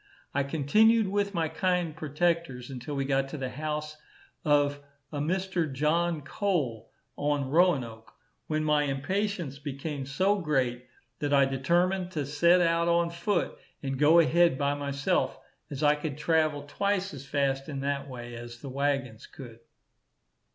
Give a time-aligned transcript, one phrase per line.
[0.33, 3.97] I continued with my kind protectors, until we got to the house
[4.43, 4.79] of
[5.11, 5.71] a Mr.
[5.71, 8.11] John Cole, on Roanoke,
[8.47, 10.87] when my impatience became so great,
[11.19, 15.37] that I determined to set out on foot and go ahead by myself,
[15.69, 19.59] as I could travel twice as fast in that way as the waggons could.